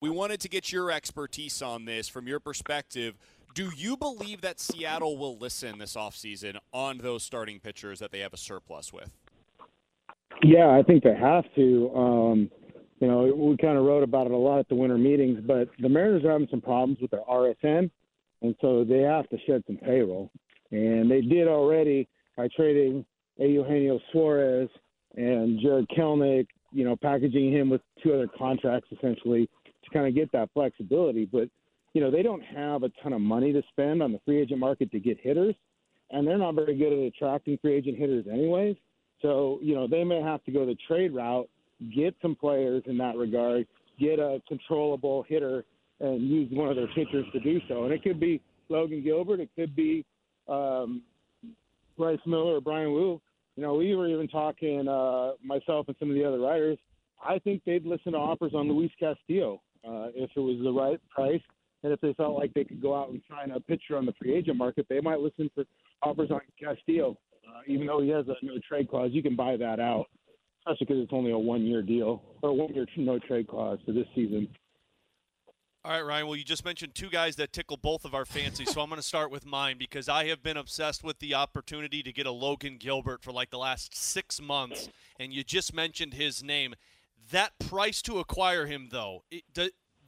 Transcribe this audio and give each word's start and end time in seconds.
We 0.00 0.08
wanted 0.08 0.40
to 0.40 0.48
get 0.48 0.72
your 0.72 0.90
expertise 0.90 1.60
on 1.60 1.84
this 1.84 2.08
from 2.08 2.26
your 2.26 2.40
perspective. 2.40 3.18
Do 3.54 3.70
you 3.76 3.98
believe 3.98 4.40
that 4.40 4.58
Seattle 4.58 5.18
will 5.18 5.36
listen 5.36 5.78
this 5.78 5.94
offseason 5.94 6.56
on 6.72 6.98
those 6.98 7.22
starting 7.22 7.60
pitchers 7.60 7.98
that 7.98 8.10
they 8.10 8.20
have 8.20 8.32
a 8.32 8.38
surplus 8.38 8.94
with? 8.94 9.10
Yeah, 10.42 10.70
I 10.70 10.82
think 10.82 11.04
they 11.04 11.14
have 11.14 11.44
to. 11.54 11.92
Um, 11.94 12.50
you 12.98 13.08
know, 13.08 13.30
we 13.34 13.58
kind 13.58 13.76
of 13.76 13.84
wrote 13.84 14.02
about 14.02 14.24
it 14.24 14.32
a 14.32 14.36
lot 14.36 14.60
at 14.60 14.68
the 14.70 14.74
winter 14.74 14.96
meetings, 14.96 15.40
but 15.46 15.68
the 15.78 15.88
Mariners 15.90 16.24
are 16.24 16.32
having 16.32 16.48
some 16.50 16.62
problems 16.62 16.98
with 17.02 17.10
their 17.10 17.24
RSN, 17.30 17.90
and 18.40 18.54
so 18.62 18.84
they 18.84 19.00
have 19.00 19.28
to 19.28 19.36
shed 19.46 19.62
some 19.66 19.76
payroll. 19.76 20.30
And 20.70 21.10
they 21.10 21.20
did 21.20 21.46
already 21.46 22.08
by 22.38 22.48
trading 22.56 23.04
Eugenio 23.36 24.00
Suarez 24.12 24.70
and 25.16 25.60
Jarred 25.60 25.88
Kelenic, 25.90 26.46
you 26.72 26.84
know, 26.84 26.96
packaging 26.96 27.52
him 27.52 27.68
with 27.68 27.82
two 28.02 28.14
other 28.14 28.28
contracts 28.38 28.88
essentially 28.96 29.46
to 29.84 29.90
kind 29.90 30.06
of 30.06 30.14
get 30.14 30.30
that 30.32 30.50
flexibility. 30.52 31.24
But 31.24 31.48
you 31.92 32.00
know, 32.00 32.10
they 32.10 32.22
don't 32.22 32.42
have 32.42 32.82
a 32.82 32.90
ton 33.02 33.12
of 33.12 33.20
money 33.20 33.52
to 33.52 33.62
spend 33.70 34.02
on 34.02 34.12
the 34.12 34.20
free 34.24 34.40
agent 34.40 34.60
market 34.60 34.90
to 34.92 35.00
get 35.00 35.18
hitters, 35.20 35.54
and 36.10 36.26
they're 36.26 36.38
not 36.38 36.54
very 36.54 36.76
good 36.76 36.92
at 36.92 36.98
attracting 36.98 37.58
free 37.60 37.74
agent 37.74 37.98
hitters 37.98 38.26
anyways. 38.30 38.76
So 39.22 39.58
you 39.62 39.74
know, 39.74 39.86
they 39.86 40.04
may 40.04 40.20
have 40.20 40.44
to 40.44 40.52
go 40.52 40.64
the 40.64 40.76
trade 40.86 41.14
route, 41.14 41.48
get 41.94 42.14
some 42.22 42.34
players 42.34 42.82
in 42.86 42.96
that 42.98 43.16
regard, 43.16 43.66
get 43.98 44.18
a 44.18 44.40
controllable 44.48 45.24
hitter, 45.28 45.64
and 46.00 46.22
use 46.22 46.48
one 46.52 46.68
of 46.68 46.76
their 46.76 46.88
pitchers 46.88 47.26
to 47.32 47.40
do 47.40 47.60
so. 47.68 47.84
And 47.84 47.92
it 47.92 48.02
could 48.02 48.20
be 48.20 48.40
Logan 48.68 49.02
Gilbert, 49.02 49.40
it 49.40 49.50
could 49.56 49.74
be 49.74 50.04
um, 50.48 51.02
Bryce 51.98 52.18
Miller 52.26 52.56
or 52.56 52.60
Bryan 52.60 52.92
Woo. 52.92 53.20
You 53.56 53.62
know, 53.64 53.74
we 53.74 53.94
were 53.94 54.08
even 54.08 54.28
talking 54.28 54.88
uh, 54.88 55.32
myself 55.44 55.88
and 55.88 55.96
some 55.98 56.08
of 56.08 56.14
the 56.14 56.24
other 56.24 56.38
writers. 56.38 56.78
I 57.22 57.38
think 57.38 57.62
they'd 57.66 57.84
listen 57.84 58.12
to 58.12 58.18
offers 58.18 58.52
on 58.54 58.68
Luis 58.68 58.90
Castillo 58.98 59.60
uh, 59.86 60.08
if 60.14 60.30
it 60.34 60.40
was 60.40 60.60
the 60.62 60.72
right 60.72 61.00
price. 61.08 61.42
And 61.82 61.92
if 61.92 62.00
they 62.00 62.12
felt 62.14 62.38
like 62.38 62.52
they 62.52 62.64
could 62.64 62.82
go 62.82 62.94
out 62.94 63.08
and 63.08 63.22
sign 63.28 63.52
a 63.52 63.60
pitcher 63.60 63.96
on 63.96 64.04
the 64.04 64.12
free 64.20 64.34
agent 64.34 64.58
market, 64.58 64.86
they 64.88 65.00
might 65.00 65.20
listen 65.20 65.50
for 65.54 65.64
offers 66.02 66.30
on 66.30 66.40
Castillo. 66.62 67.16
Uh, 67.48 67.60
even 67.66 67.86
though 67.86 68.02
he 68.02 68.10
has 68.10 68.26
a 68.28 68.34
no 68.44 68.58
trade 68.68 68.88
clause, 68.88 69.10
you 69.12 69.22
can 69.22 69.34
buy 69.34 69.56
that 69.56 69.80
out, 69.80 70.06
especially 70.60 70.86
because 70.86 71.02
it's 71.02 71.12
only 71.12 71.32
a 71.32 71.38
one 71.38 71.62
year 71.62 71.82
deal 71.82 72.22
or 72.42 72.52
one 72.52 72.72
year 72.74 72.86
no 72.96 73.18
trade 73.18 73.48
clause 73.48 73.78
for 73.86 73.92
this 73.92 74.06
season. 74.14 74.46
All 75.82 75.92
right, 75.92 76.02
Ryan. 76.02 76.26
Well, 76.26 76.36
you 76.36 76.44
just 76.44 76.66
mentioned 76.66 76.94
two 76.94 77.08
guys 77.08 77.36
that 77.36 77.54
tickle 77.54 77.78
both 77.78 78.04
of 78.04 78.14
our 78.14 78.26
fancy, 78.26 78.66
so 78.66 78.82
I'm 78.82 78.90
going 78.90 79.00
to 79.00 79.06
start 79.06 79.30
with 79.30 79.46
mine 79.46 79.78
because 79.78 80.10
I 80.10 80.26
have 80.26 80.42
been 80.42 80.58
obsessed 80.58 81.02
with 81.02 81.18
the 81.20 81.34
opportunity 81.34 82.02
to 82.02 82.12
get 82.12 82.26
a 82.26 82.30
Logan 82.30 82.76
Gilbert 82.78 83.22
for 83.22 83.32
like 83.32 83.48
the 83.48 83.56
last 83.56 83.96
six 83.96 84.42
months, 84.42 84.90
and 85.18 85.32
you 85.32 85.42
just 85.42 85.72
mentioned 85.72 86.12
his 86.12 86.42
name. 86.42 86.74
That 87.30 87.52
price 87.58 88.02
to 88.02 88.18
acquire 88.18 88.66
him, 88.66 88.88
though, 88.90 89.24
it, 89.30 89.44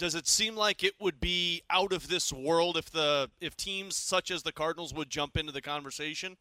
does 0.03 0.17
it 0.17 0.27
seem 0.27 0.57
like 0.57 0.83
it 0.83 0.95
would 1.01 1.21
be 1.21 1.63
out 1.71 1.93
of 1.93 2.09
this 2.09 2.33
world 2.33 2.77
if 2.77 2.91
the 2.91 3.31
if 3.41 3.57
teams 3.57 3.95
such 3.95 4.33
as 4.33 4.43
the 4.43 4.51
Cardinals 4.51 4.93
would 4.93 5.09
jump 5.09 5.37
into 5.37 5.53
the 5.53 5.63
conversation? 5.63 6.37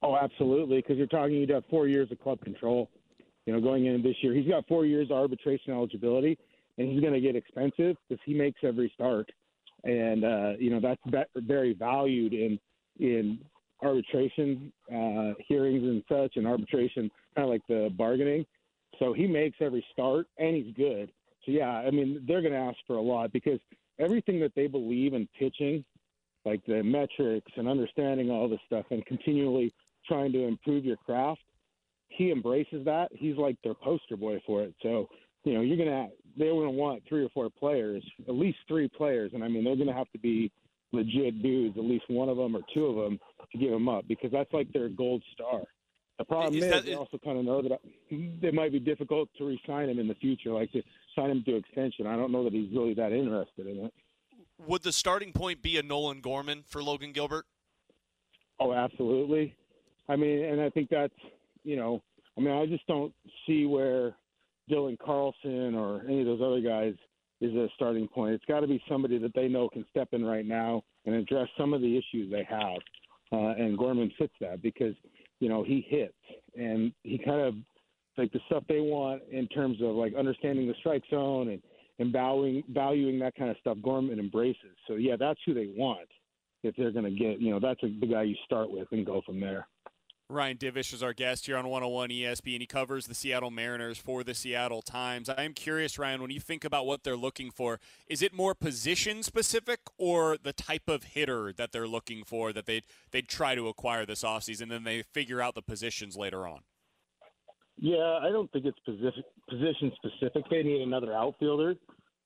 Oh, 0.00 0.16
absolutely, 0.16 0.76
because 0.76 0.96
you're 0.96 1.08
talking 1.08 1.34
you'd 1.34 1.50
have 1.50 1.64
four 1.68 1.88
years 1.88 2.12
of 2.12 2.20
club 2.20 2.40
control. 2.42 2.88
You 3.46 3.52
know, 3.52 3.60
going 3.60 3.86
into 3.86 4.06
this 4.06 4.16
year, 4.22 4.32
he's 4.32 4.46
got 4.46 4.64
four 4.68 4.86
years 4.86 5.10
of 5.10 5.16
arbitration 5.16 5.72
eligibility 5.72 6.38
and 6.78 6.88
he's 6.88 7.00
going 7.00 7.14
to 7.14 7.20
get 7.20 7.34
expensive 7.34 7.96
because 8.08 8.22
he 8.24 8.32
makes 8.32 8.60
every 8.62 8.92
start, 8.94 9.28
and 9.82 10.24
uh, 10.24 10.52
you 10.60 10.70
know 10.70 10.80
that's 10.80 11.26
very 11.36 11.74
valued 11.74 12.32
in 12.32 12.60
in 13.00 13.40
arbitration 13.82 14.72
uh, 14.94 15.32
hearings 15.48 15.82
and 15.82 16.04
such, 16.08 16.36
and 16.36 16.46
arbitration 16.46 17.10
kind 17.34 17.46
of 17.46 17.48
like 17.48 17.62
the 17.68 17.90
bargaining. 17.96 18.46
So 19.00 19.12
he 19.12 19.26
makes 19.26 19.56
every 19.60 19.84
start, 19.92 20.28
and 20.38 20.54
he's 20.54 20.72
good. 20.76 21.10
Yeah, 21.46 21.70
I 21.70 21.90
mean 21.90 22.24
they're 22.26 22.42
going 22.42 22.52
to 22.52 22.58
ask 22.58 22.78
for 22.86 22.96
a 22.96 23.02
lot 23.02 23.32
because 23.32 23.60
everything 23.98 24.40
that 24.40 24.52
they 24.54 24.66
believe 24.66 25.14
in 25.14 25.28
pitching, 25.38 25.84
like 26.44 26.64
the 26.66 26.82
metrics 26.82 27.50
and 27.56 27.68
understanding 27.68 28.30
all 28.30 28.48
this 28.48 28.60
stuff, 28.66 28.86
and 28.90 29.04
continually 29.06 29.72
trying 30.06 30.32
to 30.32 30.46
improve 30.46 30.84
your 30.84 30.96
craft, 30.96 31.42
he 32.08 32.30
embraces 32.30 32.84
that. 32.84 33.08
He's 33.12 33.36
like 33.36 33.56
their 33.62 33.74
poster 33.74 34.16
boy 34.16 34.40
for 34.46 34.62
it. 34.62 34.74
So 34.82 35.08
you 35.44 35.54
know, 35.54 35.60
you're 35.60 35.78
gonna 35.78 36.08
they're 36.36 36.52
gonna 36.52 36.70
want 36.70 37.02
three 37.08 37.24
or 37.24 37.28
four 37.30 37.48
players, 37.48 38.04
at 38.28 38.34
least 38.34 38.58
three 38.66 38.88
players, 38.88 39.30
and 39.34 39.44
I 39.44 39.48
mean 39.48 39.64
they're 39.64 39.76
gonna 39.76 39.94
have 39.94 40.10
to 40.12 40.18
be 40.18 40.50
legit 40.92 41.42
dudes, 41.42 41.76
at 41.76 41.84
least 41.84 42.04
one 42.08 42.28
of 42.28 42.36
them 42.36 42.56
or 42.56 42.62
two 42.74 42.86
of 42.86 42.96
them, 42.96 43.18
to 43.52 43.58
give 43.58 43.70
them 43.70 43.88
up 43.88 44.06
because 44.08 44.32
that's 44.32 44.52
like 44.52 44.72
their 44.72 44.88
gold 44.88 45.22
star. 45.32 45.62
The 46.18 46.24
problem 46.24 46.54
is, 46.54 46.64
is 46.64 46.70
that, 46.70 46.84
they 46.86 46.94
also 46.94 47.18
kind 47.22 47.38
of 47.38 47.44
know 47.44 47.62
that 47.62 47.80
it 48.10 48.54
might 48.54 48.72
be 48.72 48.80
difficult 48.80 49.28
to 49.38 49.46
re-sign 49.46 49.90
him 49.90 49.98
in 49.98 50.08
the 50.08 50.14
future, 50.14 50.50
like 50.50 50.72
to 50.72 50.82
sign 51.14 51.30
him 51.30 51.42
to 51.46 51.56
extension. 51.56 52.06
I 52.06 52.16
don't 52.16 52.32
know 52.32 52.44
that 52.44 52.52
he's 52.52 52.72
really 52.72 52.94
that 52.94 53.12
interested 53.12 53.66
in 53.66 53.84
it. 53.84 53.94
Would 54.66 54.82
the 54.82 54.92
starting 54.92 55.32
point 55.32 55.60
be 55.60 55.76
a 55.76 55.82
Nolan 55.82 56.20
Gorman 56.20 56.64
for 56.66 56.82
Logan 56.82 57.12
Gilbert? 57.12 57.44
Oh, 58.58 58.72
absolutely. 58.72 59.54
I 60.08 60.16
mean, 60.16 60.44
and 60.44 60.60
I 60.60 60.70
think 60.70 60.88
that's 60.88 61.12
you 61.66 61.76
know, 61.76 62.00
I 62.38 62.40
mean, 62.40 62.54
I 62.54 62.64
just 62.64 62.86
don't 62.86 63.12
see 63.46 63.66
where 63.66 64.14
Dylan 64.70 64.96
Carlson 64.98 65.74
or 65.74 66.02
any 66.08 66.20
of 66.20 66.26
those 66.26 66.40
other 66.40 66.60
guys 66.60 66.94
is 67.40 67.52
a 67.54 67.68
starting 67.74 68.08
point. 68.08 68.34
It's 68.34 68.44
got 68.46 68.60
to 68.60 68.66
be 68.66 68.82
somebody 68.88 69.18
that 69.18 69.34
they 69.34 69.48
know 69.48 69.68
can 69.68 69.84
step 69.90 70.08
in 70.12 70.24
right 70.24 70.46
now 70.46 70.84
and 71.04 71.14
address 71.14 71.48
some 71.58 71.74
of 71.74 71.82
the 71.82 71.98
issues 71.98 72.30
they 72.30 72.44
have. 72.44 72.78
Uh, 73.32 73.60
and 73.60 73.76
Gorman 73.76 74.12
fits 74.16 74.32
that 74.40 74.62
because 74.62 74.94
you 75.40 75.48
know 75.48 75.62
he 75.62 75.86
hits 75.88 76.14
and 76.56 76.92
he 77.02 77.18
kind 77.18 77.40
of 77.40 77.54
like 78.18 78.32
the 78.32 78.40
stuff 78.46 78.64
they 78.68 78.80
want 78.80 79.22
in 79.30 79.46
terms 79.48 79.78
of 79.82 79.94
like 79.94 80.14
understanding 80.14 80.66
the 80.66 80.74
strike 80.80 81.02
zone 81.10 81.48
and 81.48 81.62
and 81.98 82.12
valuing 82.12 82.62
valuing 82.70 83.18
that 83.18 83.34
kind 83.36 83.50
of 83.50 83.56
stuff. 83.58 83.78
Gorman 83.82 84.18
embraces. 84.18 84.76
So 84.86 84.94
yeah, 84.94 85.16
that's 85.18 85.40
who 85.46 85.54
they 85.54 85.72
want 85.76 86.08
if 86.62 86.74
they're 86.76 86.90
going 86.90 87.04
to 87.04 87.10
get 87.10 87.40
you 87.40 87.50
know 87.50 87.60
that's 87.60 87.82
a, 87.82 87.88
the 88.00 88.06
guy 88.06 88.22
you 88.22 88.36
start 88.44 88.70
with 88.70 88.88
and 88.92 89.04
go 89.04 89.22
from 89.24 89.40
there. 89.40 89.66
Ryan 90.28 90.56
Divish 90.56 90.92
is 90.92 91.04
our 91.04 91.12
guest 91.12 91.46
here 91.46 91.56
on 91.56 91.68
101 91.68 92.08
ESPN. 92.08 92.54
And 92.54 92.62
he 92.62 92.66
covers 92.66 93.06
the 93.06 93.14
Seattle 93.14 93.50
Mariners 93.50 93.98
for 93.98 94.24
the 94.24 94.34
Seattle 94.34 94.82
Times. 94.82 95.28
I 95.28 95.44
am 95.44 95.52
curious, 95.52 95.98
Ryan, 95.98 96.20
when 96.20 96.30
you 96.30 96.40
think 96.40 96.64
about 96.64 96.84
what 96.84 97.04
they're 97.04 97.16
looking 97.16 97.50
for, 97.50 97.78
is 98.08 98.22
it 98.22 98.32
more 98.34 98.54
position 98.54 99.22
specific 99.22 99.80
or 99.98 100.36
the 100.36 100.52
type 100.52 100.88
of 100.88 101.04
hitter 101.04 101.52
that 101.52 101.70
they're 101.70 101.86
looking 101.86 102.24
for 102.24 102.52
that 102.52 102.66
they'd, 102.66 102.84
they'd 103.12 103.28
try 103.28 103.54
to 103.54 103.68
acquire 103.68 104.04
this 104.04 104.24
offseason 104.24 104.62
and 104.62 104.72
then 104.72 104.84
they 104.84 105.02
figure 105.02 105.40
out 105.40 105.54
the 105.54 105.62
positions 105.62 106.16
later 106.16 106.46
on? 106.46 106.60
Yeah, 107.78 108.18
I 108.22 108.30
don't 108.30 108.50
think 108.52 108.64
it's 108.64 108.78
position, 108.80 109.22
position 109.48 109.92
specific. 109.96 110.44
They 110.50 110.62
need 110.62 110.82
another 110.82 111.14
outfielder, 111.14 111.74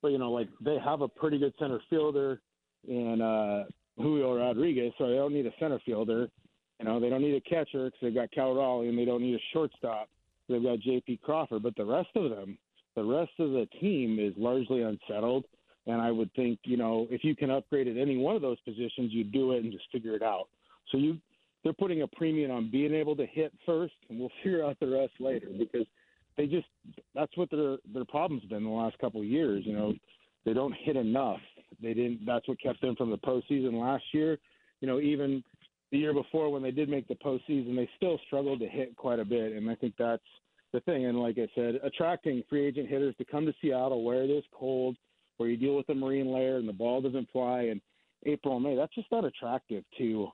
but, 0.01 0.09
you 0.09 0.19
know, 0.19 0.31
like 0.31 0.49
they 0.61 0.79
have 0.83 1.03
a 1.03 1.09
pretty 1.09 1.39
good 1.39 1.53
center 1.59 1.81
fielder 1.91 2.41
in 2.89 3.21
uh, 3.21 3.65
Julio 3.97 4.39
Rodriguez, 4.39 4.93
so 4.97 5.09
they 5.09 5.17
don't 5.17 5.35
need 5.35 5.47
a 5.47 5.53
center 5.59 5.81
fielder 5.85 6.29
you 6.81 6.87
know, 6.87 6.99
they 6.99 7.11
don't 7.11 7.21
need 7.21 7.35
a 7.35 7.41
catcher 7.43 7.85
because 7.85 7.99
they've 8.01 8.15
got 8.15 8.33
Cal 8.33 8.55
Raleigh, 8.55 8.89
and 8.89 8.99
they 8.99 9.05
don't 9.05 9.21
need 9.21 9.35
a 9.35 9.43
shortstop. 9.53 10.09
They've 10.49 10.63
got 10.63 10.81
J.P. 10.81 11.21
Crawford, 11.23 11.63
but 11.63 11.77
the 11.77 11.85
rest 11.85 12.09
of 12.17 12.31
them, 12.31 12.57
the 12.97 13.05
rest 13.05 13.33
of 13.39 13.51
the 13.51 13.69
team 13.81 14.19
is 14.19 14.33
largely 14.37 14.83
unsettled. 14.83 15.45
And 15.87 16.01
I 16.01 16.11
would 16.11 16.33
think, 16.35 16.59
you 16.65 16.79
know, 16.79 17.07
if 17.11 17.23
you 17.23 17.37
can 17.37 17.51
upgrade 17.51 17.87
at 17.87 17.99
any 17.99 18.17
one 18.17 18.35
of 18.35 18.43
those 18.43 18.59
positions, 18.61 19.13
you 19.13 19.25
do 19.25 19.53
it 19.53 19.63
and 19.63 19.73
just 19.73 19.85
figure 19.93 20.15
it 20.15 20.23
out. 20.23 20.49
So 20.91 20.99
you, 20.99 21.19
they're 21.63 21.75
putting 21.75 22.03
a 22.03 22.07
premium 22.07 22.51
on 22.51 22.71
being 22.71 22.95
able 22.95 23.15
to 23.17 23.27
hit 23.27 23.53
first, 23.67 23.95
and 24.09 24.19
we'll 24.19 24.31
figure 24.43 24.65
out 24.65 24.79
the 24.81 24.89
rest 24.89 25.13
later 25.21 25.49
because 25.59 25.87
they 26.39 26.47
just 26.47 26.67
that's 27.15 27.37
what 27.37 27.51
their 27.51 27.77
their 27.93 28.07
problem's 28.07 28.45
been 28.45 28.65
the 28.65 28.71
last 28.71 28.99
couple 28.99 29.21
of 29.21 29.27
years. 29.27 29.65
You 29.67 29.75
know, 29.75 29.93
they 30.47 30.55
don't 30.55 30.75
hit 30.83 30.97
enough. 30.97 31.41
They 31.83 31.93
didn't. 31.93 32.25
That's 32.25 32.49
what 32.49 32.61
kept 32.61 32.81
them 32.81 32.97
from 32.97 33.11
the 33.11 33.19
postseason 33.19 33.75
last 33.75 34.05
year. 34.13 34.39
You 34.81 34.89
know, 34.89 34.99
even 34.99 35.45
the 35.91 35.99
year 35.99 36.13
before 36.15 36.51
when 36.51 36.63
they 36.63 36.71
did 36.71 36.89
make 36.89 37.09
the 37.09 37.15
postseason, 37.15 37.75
they 37.75 37.89
still 37.97 38.19
struggled 38.27 38.61
to 38.61 38.69
hit 38.69 38.97
quite 38.97 39.19
a 39.19 39.25
bit, 39.25 39.53
and 39.53 39.69
I 39.69 39.75
think 39.75 39.95
that's 39.99 40.23
the 40.73 40.81
thing. 40.81 41.07
And 41.07 41.19
like 41.21 41.39
I 41.39 41.49
said, 41.55 41.81
attracting 41.83 42.43
free 42.49 42.67
agent 42.67 42.89
hitters 42.89 43.15
to 43.19 43.25
come 43.25 43.47
to 43.47 43.55
Seattle 43.61 44.05
where 44.05 44.23
it 44.23 44.31
is 44.31 44.45
cold, 44.53 44.97
where 45.37 45.49
you 45.49 45.57
deal 45.57 45.77
with 45.77 45.87
the 45.87 45.95
marine 45.95 46.33
layer 46.33 46.59
and 46.59 46.69
the 46.69 46.73
ball 46.73 47.01
doesn't 47.01 47.31
fly 47.33 47.63
in 47.63 47.81
April 48.27 48.57
and 48.57 48.65
May. 48.65 48.77
That's 48.77 48.95
just 48.95 49.11
not 49.11 49.25
attractive 49.25 49.85
to 49.99 50.29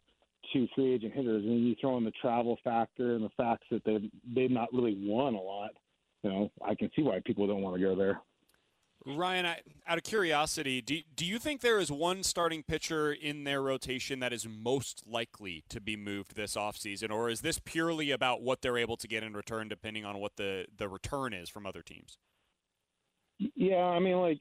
to 0.53 0.69
free 0.77 0.95
agent 0.95 1.13
hitters. 1.13 1.45
And 1.45 1.67
you 1.67 1.75
throw 1.81 1.97
in 1.97 2.05
the 2.05 2.13
travel 2.21 2.59
factor 2.63 3.17
and 3.17 3.25
the 3.25 3.31
fact 3.37 3.65
that 3.71 3.83
they've 3.85 4.11
they've 4.35 4.51
not 4.51 4.73
really 4.73 4.97
won 5.01 5.35
a 5.35 5.41
lot. 5.41 5.71
You 6.23 6.31
know, 6.31 6.51
I 6.65 6.75
can 6.75 6.91
see 6.95 7.03
why 7.03 7.21
people 7.25 7.47
don't 7.47 7.63
want 7.63 7.77
to 7.77 7.83
go 7.83 7.95
there. 7.95 8.21
Ryan, 9.07 9.47
I, 9.47 9.61
out 9.87 9.99
of 9.99 10.05
curiosity, 10.05 10.83
do, 10.83 10.99
do 11.15 11.25
you 11.25 11.39
think 11.39 11.61
there 11.61 11.79
is 11.79 11.93
one 11.93 12.25
starting 12.25 12.65
pitcher 12.65 13.13
in 13.13 13.45
their 13.45 13.63
rotation 13.63 14.19
that 14.19 14.33
is 14.33 14.49
most 14.49 15.05
likely 15.07 15.63
to 15.69 15.81
be 15.81 15.97
moved 15.97 16.35
this 16.35 16.57
offseason, 16.57 17.11
or 17.11 17.31
is 17.31 17.41
this 17.41 17.61
purely 17.61 18.11
about 18.11 18.43
what 18.43 18.63
they're 18.63 18.77
able 18.77 18.97
to 18.97 19.07
get 19.07 19.23
in 19.23 19.35
return 19.35 19.69
depending 19.69 20.05
on 20.05 20.19
what 20.19 20.37
the, 20.37 20.67
the 20.77 20.89
return 20.89 21.33
is 21.33 21.49
from 21.49 21.67
other 21.67 21.83
teams? 21.83 22.19
Yeah, 23.55 23.85
I 23.85 24.01
mean, 24.01 24.17
like, 24.17 24.41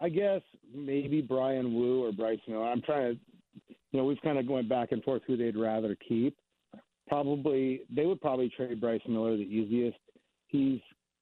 I 0.00 0.08
guess 0.08 0.40
maybe 0.74 1.20
Bryan 1.20 1.72
Woo 1.72 2.04
or 2.04 2.12
Bryce 2.12 2.40
Miller. 2.48 2.66
I'm 2.66 2.82
trying 2.82 3.14
to, 3.14 3.20
you 3.68 4.00
know, 4.00 4.04
we've 4.04 4.20
kind 4.22 4.38
of 4.38 4.48
going 4.48 4.66
back 4.66 4.90
and 4.90 5.04
forth 5.04 5.22
who 5.26 5.36
they'd 5.36 5.56
rather 5.56 5.96
keep. 6.08 6.36
Probably, 7.06 7.82
they 7.94 8.06
would 8.06 8.20
probably 8.20 8.50
trade 8.56 8.80
Bryce 8.80 9.00
Miller 9.06 9.36
the 9.36 9.44
easiest. 9.44 9.98
He's 10.48 10.80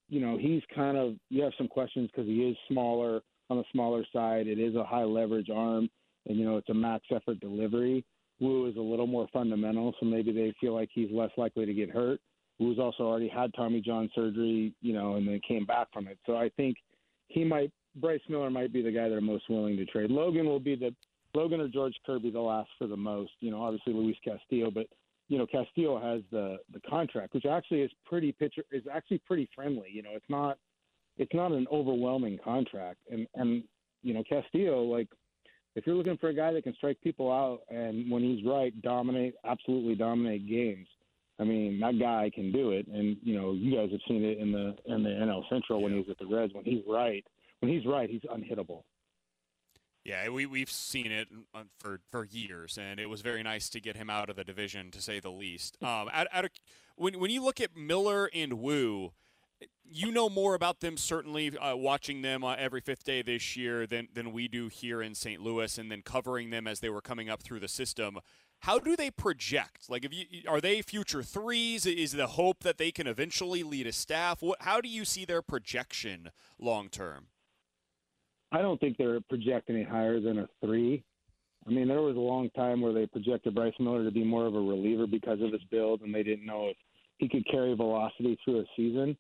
you 0.09 0.21
know, 0.21 0.39
he's 0.39 0.63
kind 0.75 0.97
of 0.97 1.15
you 1.31 1.43
have 1.43 1.53
some 1.57 1.69
questions 1.69 2.11
because 2.13 2.29
he 2.29 2.43
is 2.49 2.57
smaller 2.69 3.23
on 3.51 3.59
the 3.59 3.65
smaller 3.73 4.05
side. 4.13 4.47
It 4.47 4.59
is 4.59 4.75
a 4.75 4.85
high 4.85 5.05
leverage 5.05 5.51
arm, 5.51 5.89
and 6.27 6.39
you 6.39 6.45
know 6.45 6.57
it's 6.57 6.69
a 6.69 6.75
max 6.75 7.05
effort 7.15 7.41
delivery. 7.41 8.05
Woo 8.41 8.67
is 8.67 8.77
a 8.77 8.81
little 8.81 9.07
more 9.07 9.29
fundamental, 9.33 9.95
so 10.01 10.07
maybe 10.07 10.33
they 10.33 10.53
feel 10.61 10.75
like 10.75 10.91
he's 10.93 11.11
less 11.13 11.31
likely 11.37 11.67
to 11.67 11.75
get 11.75 11.91
hurt. 11.91 12.21
Woo's 12.59 12.79
also 12.79 13.05
already 13.05 13.29
had 13.29 13.53
Tommy 13.55 13.81
John 13.81 14.11
surgery, 14.15 14.75
you 14.81 14.93
know, 14.93 15.17
and 15.17 15.27
then 15.27 15.41
came 15.47 15.65
back 15.65 15.89
from 15.93 16.09
it. 16.09 16.19
So 16.27 16.37
I 16.37 16.51
think 16.57 16.77
he 17.29 17.45
might 17.45 17.71
Bryce 17.97 18.21
Miller 18.29 18.51
might 18.51 18.73
be 18.73 18.83
the 18.83 18.91
guy 18.91 19.09
they're 19.09 19.21
most 19.21 19.49
willing 19.49 19.77
to 19.77 19.85
trade. 19.87 20.11
Logan 20.11 20.47
will 20.47 20.61
be 20.61 20.75
the 20.75 20.95
Logan 21.35 21.61
or 21.61 21.69
George 21.69 21.95
Kirby 22.07 22.31
the 22.31 22.41
last 22.41 22.71
for 22.79 22.87
the 22.87 22.97
most. 22.97 23.33
You 23.41 23.51
know, 23.51 23.63
obviously 23.63 23.93
Luis 23.93 24.17
Castillo, 24.25 24.71
but 24.71 24.87
you 25.29 25.39
know, 25.39 25.47
Castillo 25.47 26.01
has 26.01 26.23
the 26.31 26.59
the 26.73 26.81
contract, 26.89 27.35
which 27.35 27.47
actually 27.47 27.83
is 27.83 27.91
pretty 28.05 28.33
pitcher 28.33 28.63
is 28.71 28.83
actually 28.93 29.19
pretty 29.27 29.49
friendly. 29.55 29.89
You 29.93 30.03
know, 30.03 30.11
it's 30.15 30.29
not 30.29 30.59
it's 31.17 31.33
not 31.35 31.53
an 31.53 31.67
overwhelming 31.73 32.39
contract, 32.45 32.99
and 33.11 33.27
and 33.35 33.65
you 34.03 34.15
know, 34.15 34.23
Castillo 34.29 34.83
like 34.83 35.09
if 35.75 35.87
you're 35.87 35.97
looking 35.97 36.19
for 36.19 36.29
a 36.29 36.35
guy 36.35 36.53
that 36.53 36.65
can 36.65 36.75
strike 36.75 37.01
people 37.03 37.33
out 37.33 37.61
and 37.69 38.11
when 38.11 38.23
he's 38.23 38.45
right, 38.45 38.81
dominate 38.83 39.35
absolutely 39.45 39.95
dominate 39.95 40.49
games. 40.49 40.87
I 41.41 41.43
mean, 41.43 41.81
that 41.81 41.99
guy 41.99 42.31
can 42.33 42.53
do 42.53 42.71
it, 42.71 42.87
and 42.87 43.17
you 43.23 43.35
know, 43.37 43.53
you 43.53 43.75
guys 43.75 43.91
have 43.91 44.01
seen 44.07 44.25
it 44.25 44.39
in 44.39 44.53
the 44.53 44.77
in 44.87 45.03
the 45.03 45.11
NL 45.11 45.43
Central 45.49 45.83
when 45.83 45.93
he 45.93 45.99
was 45.99 46.07
at 46.09 46.19
the 46.19 46.27
Reds. 46.27 46.55
When 46.55 46.65
he's 46.65 46.83
right, 46.87 47.25
when 47.59 47.73
he's 47.73 47.85
right, 47.87 48.09
he's 48.09 48.23
unhittable. 48.23 48.83
Yeah, 50.05 50.29
we 50.29 50.45
we've 50.45 50.71
seen 50.71 51.11
it 51.11 51.29
uh, 51.55 51.63
for 51.79 52.01
for 52.11 52.27
years, 52.27 52.79
and 52.79 53.01
it 53.01 53.09
was 53.09 53.23
very 53.23 53.43
nice 53.43 53.71
to 53.71 53.81
get 53.81 53.97
him 53.97 54.11
out 54.11 54.29
of 54.29 54.37
the 54.37 54.45
division, 54.45 54.91
to 54.91 55.01
say 55.01 55.19
the 55.19 55.31
least. 55.31 55.79
Um, 55.83 56.11
out, 56.13 56.27
out 56.31 56.45
of, 56.45 56.51
when 56.97 57.19
when 57.19 57.31
you 57.31 57.43
look 57.43 57.59
at 57.59 57.75
Miller 57.75 58.29
and 58.35 58.55
Woo, 58.55 59.13
you 59.83 60.13
know 60.13 60.29
more 60.29 60.55
about 60.55 60.81
them 60.81 60.99
certainly 60.99 61.57
uh, 61.57 61.75
watching 61.75 62.21
them 62.21 62.45
uh, 62.45 62.55
every 62.59 62.83
fifth 62.83 63.05
day 63.05 63.23
this 63.23 63.57
year 63.57 63.87
than 63.87 64.09
than 64.13 64.33
we 64.33 64.47
do 64.47 64.69
here 64.69 65.01
in 65.01 65.15
St. 65.15 65.41
Louis, 65.41 65.79
and 65.79 65.91
then 65.91 66.03
covering 66.03 66.51
them 66.51 66.67
as 66.67 66.81
they 66.81 66.91
were 66.91 67.01
coming 67.01 67.31
up 67.31 67.43
through 67.43 67.61
the 67.61 67.69
system. 67.69 68.19
How 68.61 68.79
do 68.79 68.97
they 68.97 69.11
project? 69.11 69.91
Like, 69.91 70.05
if 70.05 70.13
you 70.13 70.25
are 70.49 70.61
they 70.61 70.83
future 70.83 71.23
threes? 71.23 71.87
Is 71.87 72.13
the 72.13 72.27
hope 72.29 72.63
that 72.63 72.77
they 72.77 72.91
can 72.91 73.07
eventually 73.07 73.63
lead 73.63 73.87
a 73.87 73.93
staff? 73.93 74.43
What, 74.43 74.63
how 74.63 74.83
do 74.83 74.89
you 74.89 75.07
see 75.07 75.25
their 75.25 75.43
projection 75.43 76.31
long 76.59 76.91
term? 76.91 77.29
I 78.55 78.63
don't 78.63 78.79
think 78.79 78.97
they're 78.97 79.21
projecting 79.29 79.75
any 79.75 79.85
higher 79.85 80.21
than 80.21 80.39
a 80.39 80.49
three. 80.65 81.03
I 81.67 81.71
mean, 81.71 81.89
there 81.89 82.03
was 82.03 82.15
a 82.15 82.21
long 82.21 82.51
time 82.51 82.81
where 82.81 82.93
they 82.93 83.07
projected 83.07 83.55
Bryce 83.55 83.75
Miller 83.81 84.05
to 84.05 84.13
be 84.13 84.23
more 84.23 84.47
of 84.47 84.55
a 84.55 84.61
reliever 84.61 85.09
because 85.09 85.41
of 85.43 85.53
his 85.53 85.63
build, 85.73 86.03
and 86.03 86.15
they 86.15 86.23
didn't 86.23 86.47
know 86.47 86.69
if 86.69 86.77
he 87.19 87.29
could 87.29 87.45
carry 87.51 87.75
velocity 87.75 88.39
through 88.45 88.61
a 88.61 88.65
season. 88.77 89.17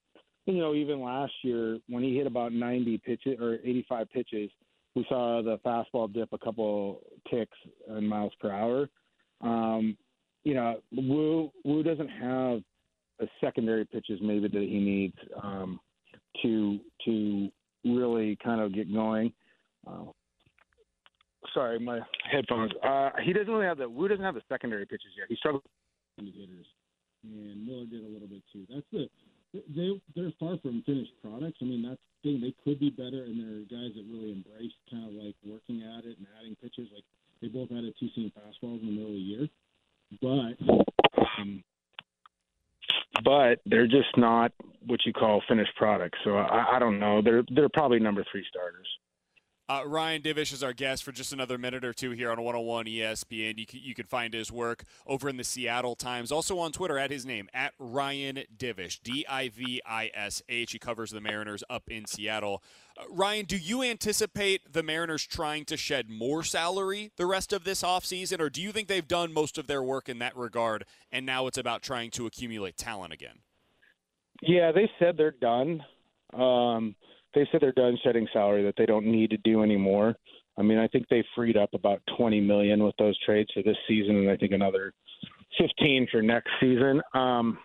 You 0.46 0.58
know, 0.58 0.75
even 0.75 1.00
last 1.00 1.32
year 1.42 1.78
when 1.88 2.04
he 2.04 2.16
hit 2.16 2.28
about 2.28 2.52
90 2.52 2.98
pitches 2.98 3.40
or 3.40 3.54
85 3.54 4.10
pitches, 4.10 4.50
we 4.94 5.04
saw 5.08 5.42
the 5.42 5.58
fastball 5.66 6.12
dip 6.12 6.28
a 6.32 6.38
couple 6.38 7.00
ticks 7.28 7.56
in 7.88 8.06
miles 8.06 8.32
per 8.40 8.52
hour. 8.52 8.88
Um, 9.40 9.96
you 10.44 10.54
know, 10.54 10.76
Woo 10.92 11.50
Woo 11.64 11.82
doesn't 11.82 12.08
have 12.08 12.60
the 13.19 13.28
secondary 13.40 13.84
pitches 13.84 14.20
maybe 14.22 14.46
that 14.46 14.60
he 14.60 14.78
needs 14.78 15.16
um, 15.42 15.81
to 16.42 16.78
to 17.06 17.50
really 17.84 18.36
kind 18.42 18.60
of 18.60 18.75
get 18.75 18.92
going. 18.92 19.32
Uh, 19.86 20.04
sorry, 21.52 21.78
my 21.78 22.00
headphones. 22.31 22.72
Uh, 22.82 23.10
he 23.22 23.32
doesn't 23.32 23.52
really 23.52 23.66
have 23.66 23.78
the 23.78 23.88
Woo 23.88 24.08
doesn't 24.08 24.25
have 24.25 24.34
the 24.34 24.42
secondary 24.48 24.86
pitches 24.86 25.12
yet. 25.16 25.26
He 25.28 25.36
struggled 25.36 25.62
indicators, 26.19 26.66
and 27.22 27.66
Miller 27.66 27.86
did 27.86 28.04
a 28.04 28.08
little 28.08 28.28
bit 28.28 28.42
too. 28.52 28.66
That's 28.69 28.86
the 28.92 29.08
they 29.76 30.00
they're 30.16 30.32
far 30.40 30.58
from 30.58 30.82
finished 30.84 31.12
products. 31.22 31.58
I 31.62 31.64
mean, 31.64 31.82
that's 31.86 32.00
the 32.22 32.31
thing. 32.31 32.40
They 32.40 32.54
could 32.64 32.81
be 32.81 32.90
better, 32.90 33.25
and 33.25 33.38
there 33.38 33.62
are 33.62 33.70
guys 33.70 33.94
that 33.94 34.04
really 34.10 34.32
embrace 34.32 34.72
kind 34.90 35.06
of 35.06 35.12
like 35.12 35.34
working 35.46 35.82
at 35.82 36.04
it 36.04 36.19
and 36.19 36.26
adding 36.40 36.56
pitches. 36.60 36.88
Like 36.92 37.04
they 37.40 37.48
both 37.48 37.70
added 37.70 37.94
two 38.00 38.08
seam 38.14 38.32
fastballs 38.34 38.81
in 38.81 38.86
the 38.86 38.92
middle 38.92 39.10
of 39.10 39.14
the 39.14 39.20
year, 39.20 39.48
but 40.20 40.54
um, 41.38 41.62
but 43.25 43.60
they're 43.66 43.86
just 43.86 44.16
not 44.16 44.52
what 44.86 45.00
you 45.04 45.12
call 45.12 45.42
finished 45.48 45.72
products. 45.76 46.19
So 46.25 46.36
I, 46.36 46.76
I 46.76 46.78
don't 46.78 46.98
know. 46.98 47.22
They're 47.22 47.44
they're 47.54 47.69
probably 47.69 48.00
number 48.00 48.25
three 48.31 48.44
starters. 48.48 48.86
Uh, 49.66 49.81
Ryan 49.86 50.20
Divish 50.20 50.52
is 50.52 50.62
our 50.62 50.75
guest 50.75 51.02
for 51.02 51.10
just 51.10 51.32
another 51.32 51.56
minute 51.56 51.86
or 51.86 51.94
two 51.94 52.10
here 52.10 52.31
on 52.31 52.36
101 52.36 52.84
ESPN. 52.84 53.58
You 53.58 53.64
can, 53.64 53.81
you 53.82 53.94
can 53.94 54.04
find 54.04 54.34
his 54.34 54.52
work 54.52 54.84
over 55.06 55.26
in 55.26 55.38
the 55.38 55.44
Seattle 55.44 55.94
Times, 55.94 56.31
also 56.31 56.58
on 56.58 56.70
Twitter 56.70 56.98
at 56.98 57.10
his 57.10 57.25
name, 57.25 57.48
at 57.54 57.72
Ryan 57.78 58.42
Divish, 58.54 59.00
D 59.02 59.25
I 59.26 59.48
V 59.48 59.81
I 59.86 60.10
S 60.12 60.42
H. 60.50 60.72
He 60.72 60.78
covers 60.78 61.12
the 61.12 61.20
Mariners 61.22 61.64
up 61.70 61.84
in 61.88 62.04
Seattle. 62.04 62.62
Uh, 62.94 63.04
Ryan, 63.08 63.46
do 63.46 63.56
you 63.56 63.82
anticipate 63.82 64.70
the 64.70 64.82
Mariners 64.82 65.25
trying 65.25 65.64
to 65.64 65.78
shed 65.78 66.10
more 66.10 66.42
salary 66.42 67.10
the 67.16 67.25
rest 67.25 67.54
of 67.54 67.64
this 67.64 67.82
offseason, 67.82 68.40
or 68.40 68.50
do 68.50 68.60
you 68.60 68.70
think 68.70 68.88
they've 68.88 69.08
done 69.08 69.32
most 69.32 69.56
of 69.56 69.66
their 69.66 69.82
work 69.82 70.10
in 70.10 70.19
that 70.19 70.36
regard 70.36 70.84
and 71.10 71.25
now 71.25 71.46
it's 71.46 71.56
about 71.56 71.82
trying 71.82 72.10
to 72.10 72.26
accumulate 72.26 72.76
talent 72.76 73.14
again? 73.14 73.38
Yeah, 74.46 74.73
they 74.73 74.91
said 74.99 75.17
they're 75.17 75.31
done. 75.31 75.82
Um, 76.32 76.94
they 77.35 77.49
said 77.50 77.61
they're 77.61 77.73
done 77.73 77.99
shedding 78.02 78.29
salary 78.32 78.64
that 78.64 78.75
they 78.76 78.87
don't 78.87 79.06
need 79.06 79.31
to 79.31 79.37
do 79.38 79.62
anymore. 79.62 80.14
I 80.56 80.63
mean, 80.63 80.79
I 80.79 80.86
think 80.89 81.06
they 81.08 81.24
freed 81.34 81.56
up 81.56 81.70
about 81.74 82.01
20 82.17 82.41
million 82.41 82.84
with 82.84 82.94
those 82.98 83.19
trades 83.24 83.51
for 83.53 83.63
this 83.63 83.77
season, 83.89 84.17
and 84.17 84.31
I 84.31 84.36
think 84.36 84.53
another 84.53 84.93
15 85.58 86.08
for 86.10 86.22
next 86.22 86.51
season. 86.60 87.01
Um, 87.13 87.58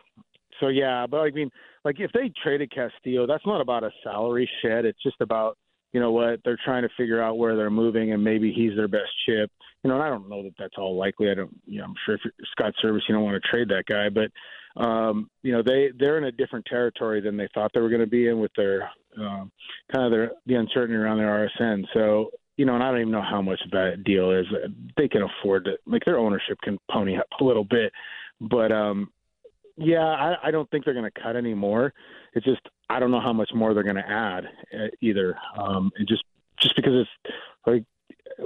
so 0.59 0.67
yeah, 0.67 1.05
but 1.07 1.19
I 1.19 1.29
mean, 1.31 1.49
like 1.85 1.99
if 1.99 2.11
they 2.11 2.31
traded 2.43 2.71
Castillo, 2.71 3.25
that's 3.27 3.45
not 3.45 3.61
about 3.61 3.83
a 3.83 3.91
salary 4.03 4.49
shed. 4.61 4.85
It's 4.85 5.01
just 5.01 5.21
about 5.21 5.57
you 5.93 5.99
know 5.99 6.11
what 6.11 6.39
they're 6.43 6.59
trying 6.63 6.83
to 6.83 6.89
figure 6.97 7.21
out 7.21 7.37
where 7.37 7.55
they're 7.55 7.69
moving, 7.69 8.11
and 8.11 8.23
maybe 8.23 8.51
he's 8.51 8.75
their 8.75 8.87
best 8.87 9.09
chip. 9.25 9.51
You 9.83 9.89
know, 9.89 9.95
and 9.95 10.03
I 10.03 10.09
don't 10.09 10.29
know 10.29 10.43
that 10.43 10.53
that's 10.59 10.75
all 10.77 10.97
likely. 10.97 11.31
I 11.31 11.35
don't. 11.35 11.55
You 11.65 11.79
know, 11.79 11.85
I'm 11.85 11.95
sure 12.05 12.15
if 12.15 12.21
you're 12.23 12.33
Scott 12.51 12.73
Servais, 12.83 13.01
you 13.07 13.15
don't 13.15 13.23
want 13.23 13.41
to 13.41 13.49
trade 13.49 13.69
that 13.69 13.85
guy, 13.87 14.09
but 14.09 14.31
um, 14.77 15.29
you 15.43 15.51
know 15.51 15.61
they 15.65 15.89
they're 15.97 16.17
in 16.17 16.25
a 16.25 16.31
different 16.31 16.65
territory 16.65 17.21
than 17.21 17.37
they 17.37 17.47
thought 17.53 17.71
they 17.73 17.81
were 17.81 17.89
going 17.89 18.01
to 18.01 18.07
be 18.07 18.27
in 18.27 18.39
with 18.39 18.51
their 18.55 18.89
um, 19.17 19.51
kind 19.93 20.05
of 20.05 20.11
their 20.11 20.31
the 20.45 20.55
uncertainty 20.55 20.95
around 20.95 21.17
their 21.17 21.49
RSN. 21.59 21.85
So 21.93 22.31
you 22.57 22.65
know, 22.65 22.75
and 22.75 22.83
I 22.83 22.91
don't 22.91 23.01
even 23.01 23.11
know 23.11 23.21
how 23.21 23.41
much 23.41 23.59
that 23.71 24.03
deal 24.03 24.31
is. 24.31 24.45
They 24.97 25.07
can 25.07 25.23
afford 25.23 25.65
to 25.65 25.77
like 25.85 26.03
their 26.05 26.17
ownership 26.17 26.59
can 26.61 26.77
pony 26.91 27.17
up 27.17 27.27
a 27.39 27.43
little 27.43 27.63
bit, 27.63 27.93
but 28.41 28.71
um, 28.71 29.09
yeah, 29.77 30.03
I, 30.03 30.35
I 30.47 30.51
don't 30.51 30.69
think 30.69 30.83
they're 30.83 30.93
going 30.93 31.09
to 31.09 31.21
cut 31.21 31.35
anymore. 31.37 31.93
It's 32.33 32.45
just 32.45 32.61
I 32.89 32.99
don't 32.99 33.11
know 33.11 33.21
how 33.21 33.33
much 33.33 33.49
more 33.53 33.73
they're 33.73 33.83
going 33.83 33.95
to 33.95 34.09
add 34.09 34.45
uh, 34.73 34.87
either. 35.01 35.37
Um, 35.57 35.91
and 35.97 36.07
just 36.07 36.23
just 36.59 36.75
because 36.75 36.93
it's 36.93 37.35
like 37.65 37.83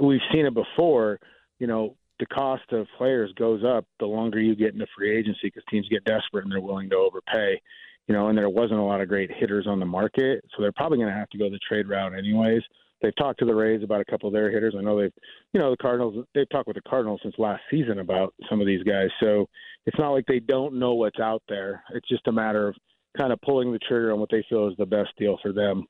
we've 0.00 0.20
seen 0.32 0.46
it 0.46 0.54
before, 0.54 1.18
you 1.58 1.66
know, 1.66 1.96
the 2.20 2.26
cost 2.26 2.64
of 2.72 2.86
players 2.96 3.32
goes 3.36 3.62
up 3.64 3.84
the 3.98 4.06
longer 4.06 4.40
you 4.40 4.54
get 4.54 4.72
into 4.72 4.86
free 4.96 5.16
agency 5.16 5.40
because 5.44 5.64
teams 5.70 5.88
get 5.88 6.04
desperate 6.04 6.44
and 6.44 6.52
they're 6.52 6.60
willing 6.60 6.90
to 6.90 6.96
overpay. 6.96 7.60
You 8.06 8.14
know, 8.14 8.28
and 8.28 8.36
there 8.36 8.50
wasn't 8.50 8.80
a 8.80 8.84
lot 8.84 9.00
of 9.00 9.08
great 9.08 9.30
hitters 9.32 9.66
on 9.66 9.80
the 9.80 9.86
market, 9.86 10.44
so 10.50 10.62
they're 10.62 10.72
probably 10.72 10.98
going 10.98 11.08
to 11.08 11.14
have 11.14 11.30
to 11.30 11.38
go 11.38 11.48
the 11.48 11.58
trade 11.66 11.88
route 11.88 12.12
anyways. 12.16 12.62
They've 13.00 13.16
talked 13.16 13.38
to 13.40 13.44
the 13.44 13.54
Rays 13.54 13.82
about 13.82 14.00
a 14.00 14.04
couple 14.04 14.28
of 14.28 14.32
their 14.32 14.50
hitters. 14.50 14.74
I 14.78 14.82
know 14.82 15.00
they've, 15.00 15.12
you 15.52 15.60
know, 15.60 15.70
the 15.70 15.76
Cardinals. 15.76 16.24
They've 16.34 16.48
talked 16.50 16.68
with 16.68 16.76
the 16.76 16.88
Cardinals 16.88 17.20
since 17.22 17.34
last 17.38 17.62
season 17.70 17.98
about 17.98 18.34
some 18.48 18.60
of 18.60 18.66
these 18.66 18.82
guys. 18.82 19.08
So 19.20 19.46
it's 19.86 19.98
not 19.98 20.12
like 20.12 20.24
they 20.26 20.40
don't 20.40 20.78
know 20.78 20.94
what's 20.94 21.20
out 21.20 21.42
there. 21.48 21.82
It's 21.94 22.08
just 22.08 22.26
a 22.28 22.32
matter 22.32 22.68
of 22.68 22.76
kind 23.16 23.32
of 23.32 23.40
pulling 23.42 23.72
the 23.72 23.78
trigger 23.78 24.12
on 24.12 24.20
what 24.20 24.30
they 24.30 24.44
feel 24.48 24.68
is 24.68 24.74
the 24.78 24.86
best 24.86 25.10
deal 25.18 25.38
for 25.42 25.52
them. 25.52 25.84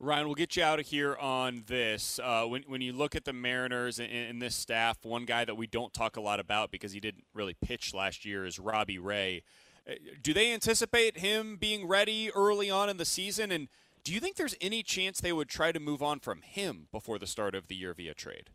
Ryan, 0.00 0.26
we'll 0.26 0.34
get 0.34 0.56
you 0.56 0.62
out 0.62 0.80
of 0.80 0.86
here 0.86 1.16
on 1.16 1.64
this. 1.66 2.18
Uh, 2.22 2.44
when, 2.44 2.62
when 2.66 2.80
you 2.80 2.92
look 2.92 3.14
at 3.14 3.24
the 3.24 3.32
Mariners 3.32 3.98
and, 3.98 4.10
and, 4.10 4.42
this 4.42 4.54
staff, 4.54 4.98
one 5.04 5.24
guy 5.24 5.44
that 5.44 5.54
we 5.54 5.66
don't 5.66 5.94
talk 5.94 6.16
a 6.16 6.20
lot 6.20 6.40
about 6.40 6.70
because 6.70 6.92
he 6.92 7.00
didn't 7.00 7.24
really 7.32 7.54
pitch 7.54 7.94
last 7.94 8.24
year 8.24 8.44
is 8.44 8.58
Robbie 8.58 8.98
Ray. 8.98 9.42
Uh, 9.88 9.94
do 10.20 10.34
they 10.34 10.52
anticipate 10.52 11.18
him 11.18 11.56
being 11.56 11.86
ready 11.86 12.30
early 12.32 12.70
on 12.70 12.88
in 12.88 12.96
the 12.96 13.04
season? 13.04 13.52
And 13.52 13.68
Do 14.02 14.12
you 14.12 14.20
think 14.20 14.36
there's 14.36 14.56
any 14.60 14.82
chance 14.82 15.20
they 15.20 15.32
would 15.32 15.48
try 15.48 15.70
to 15.72 15.80
move 15.80 16.02
on 16.02 16.18
from 16.18 16.42
him 16.42 16.88
before 16.90 17.18
the 17.18 17.26
start 17.26 17.54
of 17.54 17.68
the 17.68 17.76
year 17.76 17.94
via 17.94 18.14
trade? 18.14 18.50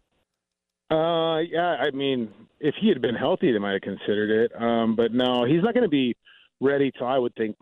Uh, 0.92 1.40
yeah, 1.40 1.78
I 1.80 1.92
mean, 1.92 2.34
if 2.60 2.76
he 2.82 2.90
had 2.90 3.02
been 3.02 3.16
healthy, 3.16 3.52
they 3.52 3.60
might 3.60 3.74
have 3.74 3.82
considered 3.82 4.30
it. 4.30 4.62
Um, 4.62 4.96
but 4.96 5.14
no, 5.14 5.46
he's 5.46 5.64
not 5.64 5.74
going 5.74 5.84
to 5.84 5.90
be 5.90 6.16
ready 6.60 6.92
till 6.98 7.08
I 7.08 7.18
would 7.18 7.34
think 7.36 7.56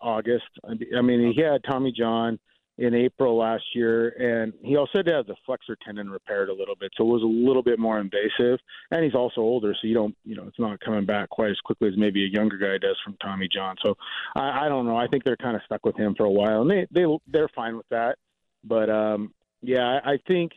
August. 0.00 0.48
I 0.64 1.00
mean, 1.00 1.32
he 1.32 1.42
had 1.42 1.62
Tommy 1.62 1.92
John 1.92 2.38
in 2.80 2.94
April 2.94 3.36
last 3.36 3.62
year, 3.74 4.08
and 4.18 4.54
he 4.62 4.76
also 4.76 4.90
had 4.94 5.06
to 5.06 5.12
have 5.12 5.26
the 5.26 5.36
flexor 5.44 5.76
tendon 5.84 6.08
repaired 6.08 6.48
a 6.48 6.52
little 6.52 6.74
bit, 6.74 6.90
so 6.96 7.04
it 7.04 7.12
was 7.12 7.22
a 7.22 7.26
little 7.26 7.62
bit 7.62 7.78
more 7.78 8.00
invasive. 8.00 8.58
And 8.90 9.04
he's 9.04 9.14
also 9.14 9.42
older, 9.42 9.74
so 9.74 9.86
you 9.86 9.92
don't, 9.92 10.16
you 10.24 10.34
know, 10.34 10.44
it's 10.48 10.58
not 10.58 10.80
coming 10.80 11.04
back 11.04 11.28
quite 11.28 11.50
as 11.50 11.58
quickly 11.62 11.88
as 11.88 11.94
maybe 11.98 12.24
a 12.24 12.28
younger 12.28 12.56
guy 12.56 12.78
does 12.78 12.96
from 13.04 13.18
Tommy 13.22 13.48
John. 13.54 13.76
So 13.84 13.96
I, 14.34 14.64
I 14.64 14.68
don't 14.70 14.86
know. 14.86 14.96
I 14.96 15.08
think 15.08 15.24
they're 15.24 15.36
kind 15.36 15.56
of 15.56 15.62
stuck 15.66 15.84
with 15.84 15.94
him 15.94 16.14
for 16.16 16.24
a 16.24 16.30
while, 16.30 16.62
and 16.62 16.70
they 16.70 16.86
they 16.90 17.04
they're 17.28 17.50
fine 17.54 17.76
with 17.76 17.88
that. 17.90 18.16
But 18.64 18.88
um, 18.88 19.34
yeah, 19.60 20.00
I, 20.02 20.12
I 20.12 20.18
think 20.26 20.52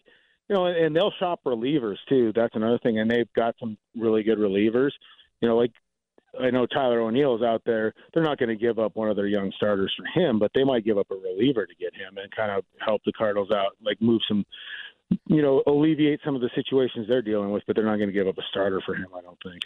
you 0.47 0.55
know, 0.55 0.67
and 0.67 0.95
they'll 0.95 1.13
shop 1.19 1.41
relievers 1.45 1.97
too. 2.07 2.31
That's 2.33 2.55
another 2.55 2.79
thing, 2.79 2.99
and 2.99 3.11
they've 3.11 3.31
got 3.35 3.55
some 3.59 3.77
really 3.97 4.23
good 4.23 4.37
relievers. 4.37 4.91
You 5.41 5.49
know, 5.49 5.57
like 5.57 5.73
I 6.41 6.49
know 6.49 6.65
Tyler 6.65 7.01
O'Neill's 7.01 7.43
out 7.43 7.61
there. 7.65 7.93
They're 8.13 8.23
not 8.23 8.39
going 8.39 8.49
to 8.49 8.55
give 8.55 8.79
up 8.79 8.95
one 8.95 9.09
of 9.09 9.15
their 9.15 9.27
young 9.27 9.51
starters 9.55 9.93
for 9.95 10.19
him, 10.19 10.39
but 10.39 10.51
they 10.55 10.63
might 10.63 10.85
give 10.85 10.97
up 10.97 11.11
a 11.11 11.15
reliever 11.15 11.65
to 11.65 11.75
get 11.75 11.93
him 11.93 12.17
and 12.17 12.31
kind 12.35 12.51
of 12.51 12.63
help 12.79 13.01
the 13.05 13.13
Cardinals 13.13 13.51
out, 13.51 13.77
like 13.83 14.01
move 14.01 14.21
some, 14.27 14.45
you 15.27 15.41
know, 15.41 15.61
alleviate 15.67 16.21
some 16.25 16.35
of 16.35 16.41
the 16.41 16.49
situations 16.55 17.07
they're 17.07 17.21
dealing 17.21 17.51
with. 17.51 17.63
But 17.67 17.75
they're 17.75 17.85
not 17.85 17.97
going 17.97 18.09
to 18.09 18.13
give 18.13 18.27
up 18.27 18.37
a 18.37 18.43
starter 18.49 18.81
for 18.85 18.95
him, 18.95 19.07
I 19.15 19.21
don't 19.21 19.37
think. 19.43 19.61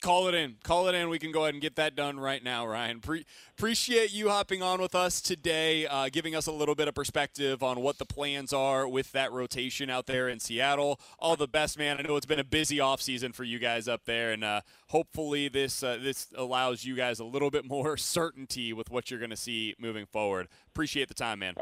Call 0.00 0.28
it 0.28 0.34
in. 0.34 0.56
Call 0.62 0.88
it 0.88 0.94
in. 0.94 1.10
We 1.10 1.18
can 1.18 1.30
go 1.30 1.42
ahead 1.42 1.52
and 1.52 1.60
get 1.60 1.76
that 1.76 1.94
done 1.94 2.18
right 2.18 2.42
now, 2.42 2.66
Ryan. 2.66 3.00
Pre- 3.00 3.26
appreciate 3.58 4.14
you 4.14 4.30
hopping 4.30 4.62
on 4.62 4.80
with 4.80 4.94
us 4.94 5.20
today, 5.20 5.86
uh, 5.86 6.08
giving 6.10 6.34
us 6.34 6.46
a 6.46 6.52
little 6.52 6.74
bit 6.74 6.88
of 6.88 6.94
perspective 6.94 7.62
on 7.62 7.80
what 7.82 7.98
the 7.98 8.06
plans 8.06 8.54
are 8.54 8.88
with 8.88 9.12
that 9.12 9.30
rotation 9.30 9.90
out 9.90 10.06
there 10.06 10.26
in 10.30 10.40
Seattle. 10.40 10.98
All 11.18 11.36
the 11.36 11.46
best, 11.46 11.78
man. 11.78 11.98
I 11.98 12.02
know 12.02 12.16
it's 12.16 12.24
been 12.24 12.38
a 12.38 12.44
busy 12.44 12.78
offseason 12.78 13.34
for 13.34 13.44
you 13.44 13.58
guys 13.58 13.88
up 13.88 14.06
there, 14.06 14.32
and 14.32 14.42
uh, 14.42 14.62
hopefully 14.88 15.48
this 15.48 15.82
uh, 15.82 15.98
this 16.00 16.28
allows 16.34 16.86
you 16.86 16.96
guys 16.96 17.20
a 17.20 17.24
little 17.24 17.50
bit 17.50 17.66
more 17.66 17.96
certainty 17.98 18.72
with 18.72 18.90
what 18.90 19.10
you're 19.10 19.20
going 19.20 19.30
to 19.30 19.36
see 19.36 19.74
moving 19.78 20.06
forward. 20.06 20.48
Appreciate 20.68 21.08
the 21.08 21.14
time, 21.14 21.40
man. 21.40 21.54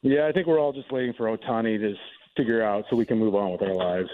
Yeah, 0.00 0.26
I 0.26 0.32
think 0.32 0.46
we're 0.46 0.60
all 0.60 0.72
just 0.72 0.90
waiting 0.90 1.12
for 1.14 1.26
Ohtani 1.36 1.78
to 1.78 1.94
figure 2.38 2.62
out 2.62 2.84
so 2.88 2.96
we 2.96 3.04
can 3.04 3.18
move 3.18 3.34
on 3.34 3.52
with 3.52 3.60
our 3.60 3.74
lives. 3.74 4.08